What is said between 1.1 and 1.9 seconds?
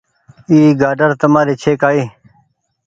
تمآري ڇي